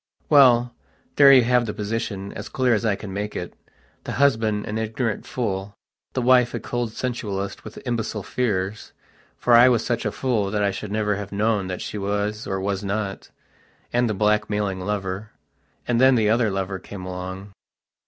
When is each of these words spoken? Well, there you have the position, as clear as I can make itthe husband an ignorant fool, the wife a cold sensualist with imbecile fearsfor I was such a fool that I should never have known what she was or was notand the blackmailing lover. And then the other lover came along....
Well, 0.29 0.73
there 1.15 1.31
you 1.31 1.43
have 1.43 1.67
the 1.67 1.75
position, 1.75 2.33
as 2.33 2.49
clear 2.49 2.73
as 2.73 2.83
I 2.83 2.95
can 2.95 3.13
make 3.13 3.35
itthe 3.35 3.53
husband 4.13 4.65
an 4.65 4.79
ignorant 4.79 5.27
fool, 5.27 5.75
the 6.13 6.23
wife 6.23 6.55
a 6.55 6.59
cold 6.59 6.91
sensualist 6.93 7.63
with 7.63 7.77
imbecile 7.85 8.23
fearsfor 8.23 8.93
I 9.53 9.69
was 9.69 9.85
such 9.85 10.03
a 10.03 10.11
fool 10.11 10.49
that 10.49 10.63
I 10.63 10.71
should 10.71 10.91
never 10.91 11.17
have 11.17 11.31
known 11.31 11.67
what 11.67 11.81
she 11.83 11.99
was 11.99 12.47
or 12.47 12.59
was 12.59 12.81
notand 12.81 13.27
the 14.07 14.15
blackmailing 14.15 14.79
lover. 14.79 15.33
And 15.87 16.01
then 16.01 16.15
the 16.15 16.31
other 16.31 16.49
lover 16.49 16.79
came 16.79 17.05
along.... 17.05 17.51